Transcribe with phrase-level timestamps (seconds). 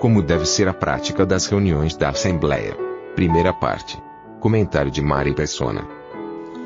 [0.00, 2.76] Como deve ser a prática das reuniões da Assembleia.
[3.14, 4.00] Primeira parte.
[4.40, 5.86] Comentário de Mari Persona.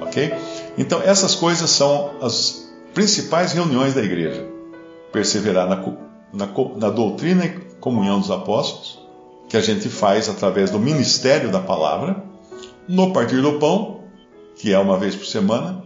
[0.01, 0.35] Ok?
[0.77, 4.47] Então, essas coisas são as principais reuniões da igreja.
[5.13, 5.77] Perseverar na,
[6.33, 6.47] na
[6.77, 8.99] na doutrina e comunhão dos apóstolos,
[9.49, 12.23] que a gente faz através do ministério da palavra,
[12.89, 14.01] no partir do pão,
[14.57, 15.85] que é uma vez por semana,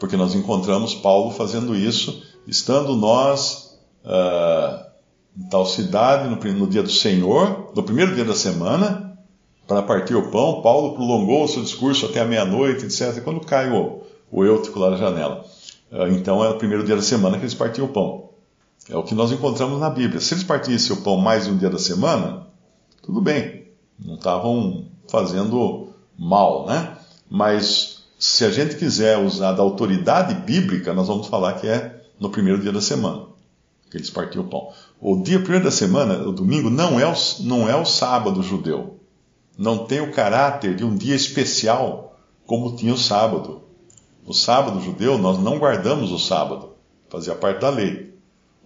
[0.00, 4.85] porque nós encontramos Paulo fazendo isso, estando nós ah,
[5.50, 9.18] tal cidade no, no dia do Senhor, no primeiro dia da semana,
[9.66, 13.22] para partir o pão, Paulo prolongou o seu discurso até a meia-noite, etc.
[13.22, 15.44] Quando cai o, o eutico lá da janela.
[15.90, 18.30] Ah, Então é o primeiro dia da semana que eles partiam o pão.
[18.88, 20.20] É o que nós encontramos na Bíblia.
[20.20, 22.46] Se eles partissem o pão mais de um dia da semana,
[23.02, 23.66] tudo bem.
[23.98, 26.96] Não estavam fazendo mal, né?
[27.28, 32.30] Mas se a gente quiser usar da autoridade bíblica, nós vamos falar que é no
[32.30, 33.35] primeiro dia da semana
[33.90, 34.68] que eles partiam o pão.
[35.00, 39.00] O dia primeiro da semana, o domingo, não é o, não é o sábado judeu.
[39.58, 43.62] Não tem o caráter de um dia especial como tinha o sábado.
[44.26, 46.70] O sábado judeu, nós não guardamos o sábado,
[47.08, 48.14] fazia parte da lei.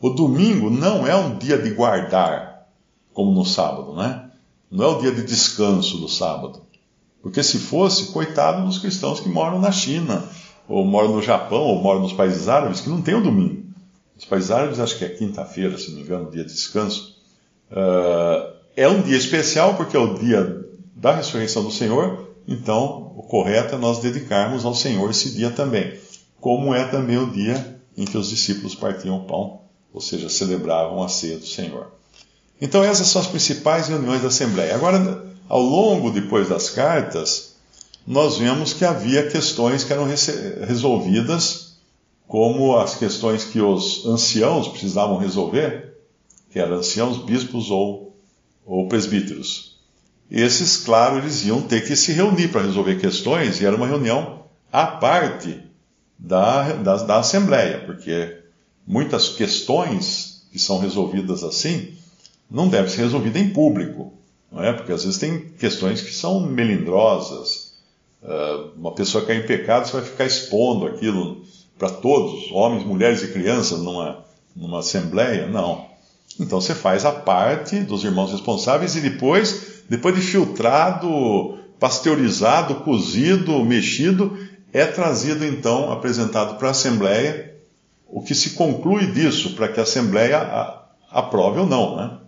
[0.01, 2.67] O domingo não é um dia de guardar,
[3.13, 4.31] como no sábado, né?
[4.71, 6.63] Não é o dia de descanso do sábado.
[7.23, 10.25] Porque se fosse, coitado dos cristãos que moram na China,
[10.67, 13.60] ou moram no Japão, ou moram nos países árabes, que não tem o domingo.
[14.21, 17.17] Os países árabes, acho que é quinta-feira, se não me engano, dia de descanso.
[17.71, 20.63] Ah, é um dia especial porque é o dia
[20.95, 25.99] da ressurreição do Senhor, então o correto é nós dedicarmos ao Senhor esse dia também.
[26.39, 31.03] Como é também o dia em que os discípulos partiam o pão, ou seja, celebravam
[31.03, 31.91] a ceia do Senhor.
[32.61, 34.75] Então essas são as principais reuniões da Assembleia.
[34.75, 37.55] Agora, ao longo depois das cartas,
[38.07, 40.07] nós vemos que havia questões que eram
[40.67, 41.70] resolvidas,
[42.31, 45.97] como as questões que os anciãos precisavam resolver,
[46.49, 48.15] que eram anciãos, bispos ou,
[48.65, 49.81] ou presbíteros.
[50.31, 54.45] Esses, claro, eles iam ter que se reunir para resolver questões, e era uma reunião
[54.73, 55.61] à parte
[56.17, 58.39] da, da, da Assembleia, porque
[58.87, 61.95] muitas questões que são resolvidas assim
[62.49, 64.13] não devem ser resolvidas em público,
[64.53, 64.73] não é?
[64.73, 67.75] Porque às vezes tem questões que são melindrosas.
[68.23, 71.45] Ah, uma pessoa cair em pecado, você vai ficar expondo aquilo
[71.81, 74.23] para todos, homens, mulheres e crianças, numa,
[74.55, 75.47] numa assembleia?
[75.47, 75.87] Não.
[76.39, 83.65] Então você faz a parte dos irmãos responsáveis e depois, depois de filtrado, pasteurizado, cozido,
[83.65, 84.39] mexido,
[84.75, 87.57] é trazido então, apresentado para a Assembleia,
[88.07, 92.19] o que se conclui disso, para que a Assembleia aprove ou não, né?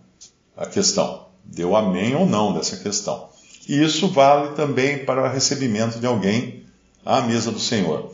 [0.57, 1.27] A questão.
[1.45, 3.29] Deu amém ou não dessa questão.
[3.69, 6.63] E isso vale também para o recebimento de alguém
[7.05, 8.11] à mesa do Senhor.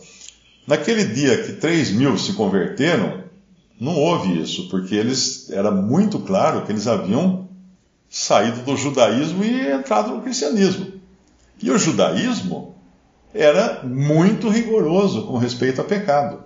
[0.69, 3.24] Naquele dia que 3 mil se converteram,
[3.81, 7.50] não houve isso, porque eles era muito claro que eles haviam
[8.07, 10.85] saído do judaísmo e entrado no cristianismo.
[11.59, 12.75] E o judaísmo
[13.34, 16.44] era muito rigoroso com respeito a pecado.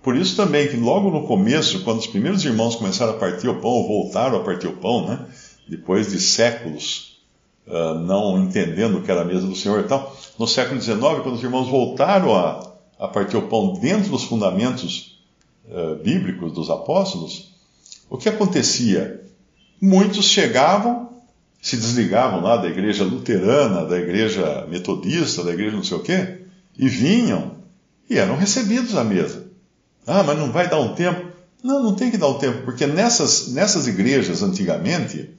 [0.00, 3.60] Por isso também que logo no começo, quando os primeiros irmãos começaram a partir o
[3.60, 5.26] pão, ou voltaram a partir o pão, né?
[5.68, 7.18] depois de séculos
[7.66, 11.00] ah, não entendendo o que era a mesa do Senhor e tal, no século XIX,
[11.00, 15.18] quando os irmãos voltaram a, a partir o pão dentro dos fundamentos
[15.70, 17.50] ah, bíblicos dos apóstolos,
[18.08, 19.24] o que acontecia?
[19.80, 21.10] Muitos chegavam,
[21.60, 26.38] se desligavam lá da igreja luterana, da igreja metodista, da igreja não sei o quê,
[26.78, 27.56] e vinham
[28.08, 29.46] e eram recebidos à mesa.
[30.06, 31.26] Ah, mas não vai dar um tempo?
[31.62, 35.30] Não, não tem que dar um tempo, porque nessas, nessas igrejas antigamente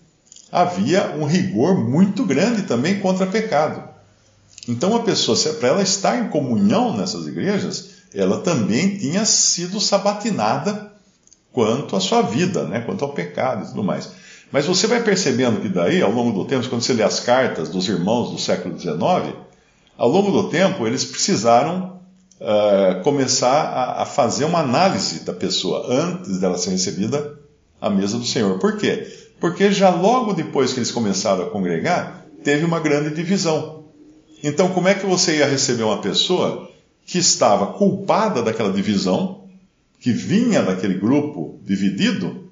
[0.51, 3.96] havia um rigor muito grande também contra pecado.
[4.67, 10.91] Então a pessoa, para ela estar em comunhão nessas igrejas, ela também tinha sido sabatinada
[11.51, 12.81] quanto à sua vida, né?
[12.81, 14.09] quanto ao pecado e tudo mais.
[14.51, 17.69] Mas você vai percebendo que daí, ao longo do tempo, quando você lê as cartas
[17.69, 19.35] dos irmãos do século XIX,
[19.97, 21.99] ao longo do tempo eles precisaram
[22.39, 27.37] uh, começar a, a, fazer uma análise da pessoa antes dela ser recebida
[27.81, 28.57] à mesa do Senhor.
[28.59, 29.07] Por quê?
[29.39, 33.76] Porque já logo depois que eles começaram a congregar, teve uma grande divisão.
[34.43, 36.69] Então, como é que você ia receber uma pessoa
[37.05, 39.45] que estava culpada daquela divisão,
[39.99, 42.47] que vinha daquele grupo dividido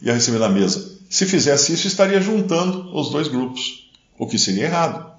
[0.00, 0.98] ia receber na mesa.
[1.08, 5.12] Se fizesse isso, estaria juntando os dois grupos, o que seria errado.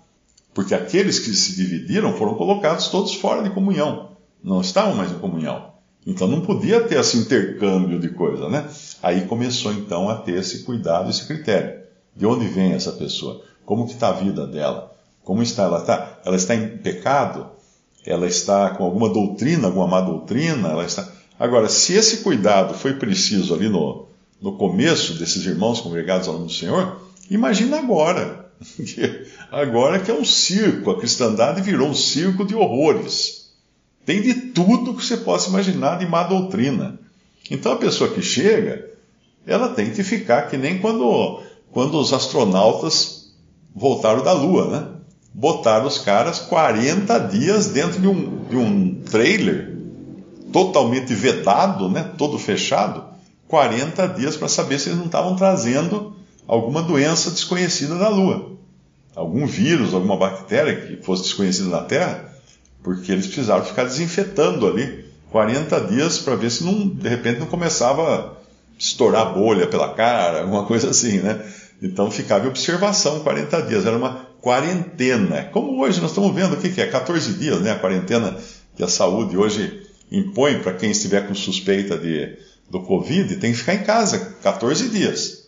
[0.53, 4.11] Porque aqueles que se dividiram foram colocados todos fora de comunhão,
[4.43, 5.73] não estavam mais em comunhão.
[6.05, 8.69] Então não podia ter esse intercâmbio de coisa, né?
[9.01, 11.83] Aí começou então a ter esse cuidado, esse critério.
[12.15, 13.41] De onde vem essa pessoa?
[13.65, 14.94] Como que está a vida dela?
[15.25, 16.19] Como está ela está?
[16.23, 17.47] Ela está em pecado?
[18.05, 20.69] Ela está com alguma doutrina, alguma má doutrina?
[20.69, 24.07] Ela está Agora, se esse cuidado foi preciso ali no,
[24.41, 28.51] no começo desses irmãos congregados ao nome do Senhor, imagina agora.
[29.51, 33.53] agora que é um circo, a cristandade virou um circo de horrores.
[34.05, 36.97] Tem de tudo que você possa imaginar de má doutrina.
[37.51, 38.89] Então a pessoa que chega,
[39.45, 43.33] ela tem que ficar que nem quando, quando os astronautas
[43.75, 44.94] voltaram da Lua, né?
[45.37, 49.75] Botaram os caras 40 dias dentro de um, de um trailer
[50.53, 53.03] totalmente vedado, né, todo fechado,
[53.49, 56.15] 40 dias para saber se eles não estavam trazendo
[56.47, 58.53] alguma doença desconhecida da Lua.
[59.13, 62.33] Algum vírus, alguma bactéria que fosse desconhecida na Terra,
[62.81, 67.47] porque eles precisaram ficar desinfetando ali 40 dias para ver se não, de repente não
[67.47, 68.31] começava a
[68.79, 71.45] estourar bolha pela cara, alguma coisa assim, né?
[71.81, 75.45] Então ficava em observação 40 dias, era uma quarentena.
[75.45, 77.71] Como hoje nós estamos vendo o que é 14 dias, né?
[77.71, 78.37] A quarentena
[78.75, 79.81] que a saúde hoje
[80.11, 82.37] impõe para quem estiver com suspeita de,
[82.69, 85.47] do Covid, tem que ficar em casa 14 dias.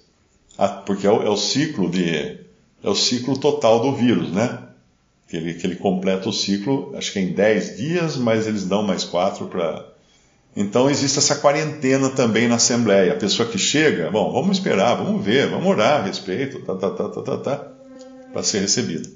[0.57, 2.39] Ah, porque é o, é o, ciclo de
[2.83, 4.63] é o ciclo total do vírus, né?
[5.27, 8.65] Que ele, que ele completa o ciclo, acho que é em 10 dias, mas eles
[8.65, 9.93] dão mais 4 para.
[10.55, 13.13] Então existe essa quarentena também na Assembleia.
[13.13, 16.89] A pessoa que chega, bom, vamos esperar, vamos ver, vamos orar a respeito, tá, tá,
[16.89, 17.76] tá, tá, tá, tá
[18.37, 19.09] para ser recebida.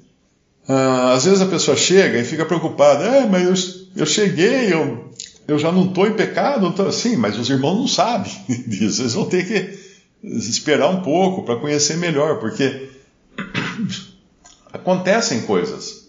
[0.68, 5.12] Ah, às vezes a pessoa chega e fica preocupada, é, mas eu, eu cheguei, eu
[5.46, 8.32] eu já não estou em pecado, então, sim, mas os irmãos não sabem
[8.66, 9.02] disso.
[9.02, 9.78] Eles vão ter que
[10.24, 12.88] esperar um pouco para conhecer melhor, porque
[14.72, 16.08] acontecem coisas.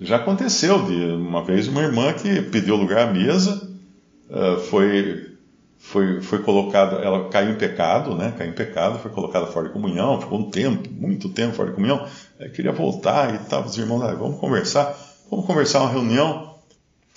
[0.00, 3.70] Já aconteceu de uma vez uma irmã que pediu lugar à mesa,
[4.30, 5.27] uh, foi,
[5.78, 8.34] foi, foi colocada, ela caiu em pecado, né?
[8.36, 11.74] Caiu em pecado, foi colocada fora de comunhão, ficou um tempo, muito tempo fora de
[11.74, 12.06] comunhão,
[12.54, 13.64] queria voltar e tal.
[13.64, 14.96] Os irmãos, ah, vamos conversar,
[15.30, 16.54] vamos conversar uma reunião.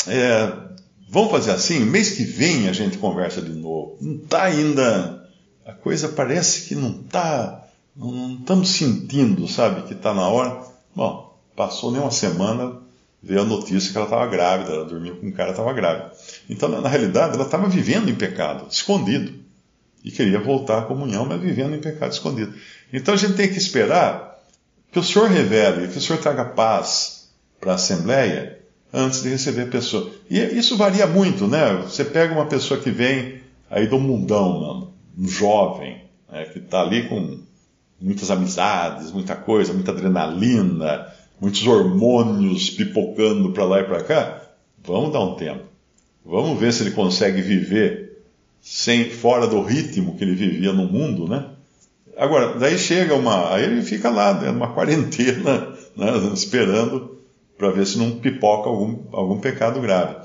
[0.07, 0.71] É,
[1.13, 1.81] Vamos fazer assim?
[1.81, 3.97] Mês que vem a gente conversa de novo.
[3.99, 5.27] Não está ainda.
[5.65, 7.67] A coisa parece que não está.
[7.93, 10.63] Não estamos sentindo, sabe, que está na hora.
[10.95, 12.77] Bom, passou nem uma semana,
[13.21, 16.13] veio a notícia que ela estava grávida, ela dormiu com um cara estava grávida.
[16.51, 19.33] Então, na, realidade, ela estava vivendo em pecado, escondido.
[20.03, 22.53] E queria voltar à comunhão, mas vivendo em pecado escondido.
[22.91, 24.37] Então a gente tem que esperar
[24.91, 28.59] que o Senhor revele, que o Senhor traga paz para a Assembleia
[28.91, 30.11] antes de receber a pessoa.
[30.29, 31.75] E isso varia muito, né?
[31.83, 33.39] Você pega uma pessoa que vem
[33.69, 37.39] aí do mundão, um jovem, né, que está ali com
[38.01, 41.07] muitas amizades, muita coisa, muita adrenalina,
[41.39, 44.41] muitos hormônios pipocando para lá e para cá.
[44.83, 45.70] Vamos dar um tempo.
[46.25, 48.21] Vamos ver se ele consegue viver
[48.61, 51.45] sem fora do ritmo que ele vivia no mundo, né?
[52.15, 57.17] Agora, daí chega uma, aí ele fica lá, né, numa quarentena, né, esperando
[57.57, 60.15] para ver se não pipoca algum, algum pecado grave.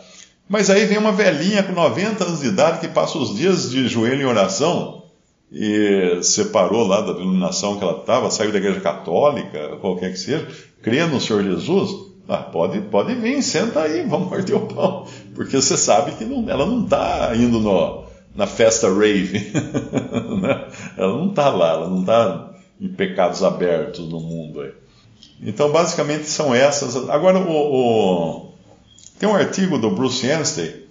[0.49, 3.89] Mas aí vem uma velhinha com 90 anos de idade que passa os dias de
[3.89, 5.03] joelho em oração
[5.51, 10.47] e separou lá da denominação que ela estava, saiu da igreja católica, qualquer que seja,
[10.83, 15.07] crê no Senhor Jesus, ah, pode, pode vir, senta aí, vamos morder o pão.
[15.37, 19.53] Porque você sabe que não, ela não está indo no, na festa rave.
[20.37, 20.69] Né?
[20.99, 22.51] ela não está lá, ela não está
[22.81, 24.73] em pecados abertos no mundo aí.
[25.43, 27.09] Então, basicamente, são essas.
[27.09, 28.53] Agora, o, o...
[29.19, 30.87] tem um artigo do Bruce Anstey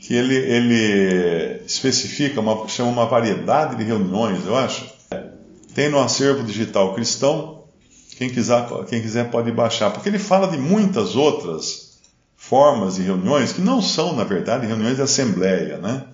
[0.00, 4.84] que ele, ele especifica, uma, chama uma variedade de reuniões, eu acho.
[5.74, 7.64] Tem no acervo digital cristão,
[8.16, 11.93] quem quiser, quem quiser pode baixar, porque ele fala de muitas outras
[12.48, 16.04] formas de reuniões que não são, na verdade, reuniões de assembleia, né?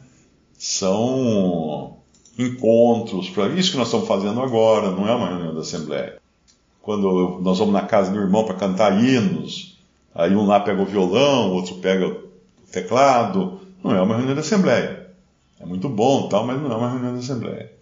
[0.58, 1.96] São
[2.38, 6.20] encontros, para isso que nós estamos fazendo agora, não é uma reunião da assembleia
[6.82, 9.78] quando nós vamos na casa do irmão para cantar hinos,
[10.14, 12.28] aí um lá pega o violão, outro pega o
[12.72, 13.60] teclado.
[13.82, 15.08] Não é uma reunião de assembleia.
[15.60, 17.72] É muito bom, tal, mas não é uma reunião de assemblea.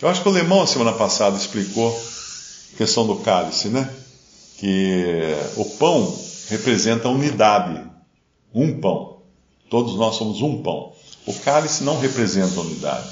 [0.00, 3.88] Eu acho que o Alemão, semana passada, explicou a questão do cálice, né?
[4.58, 6.14] Que o pão
[6.48, 7.82] representa unidade.
[8.54, 9.22] Um pão.
[9.70, 10.92] Todos nós somos um pão.
[11.26, 13.08] O cálice não representa unidade.